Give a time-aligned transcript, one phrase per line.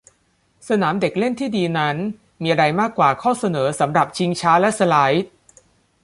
[0.69, 1.95] สนามเด็กเล่นที่ดีนั้น
[2.41, 5.27] มีอะไรมากกว่าข้อเสนอสำหรับชิงช้าและสไลด์